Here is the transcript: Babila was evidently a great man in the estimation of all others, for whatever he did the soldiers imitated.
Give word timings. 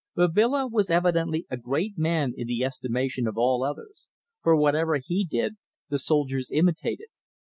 Babila 0.15 0.67
was 0.67 0.89
evidently 0.89 1.45
a 1.51 1.57
great 1.57 1.95
man 1.95 2.33
in 2.35 2.47
the 2.47 2.63
estimation 2.63 3.27
of 3.27 3.37
all 3.37 3.63
others, 3.63 4.07
for 4.41 4.55
whatever 4.55 4.97
he 4.97 5.23
did 5.23 5.57
the 5.89 5.99
soldiers 5.99 6.49
imitated. 6.51 7.09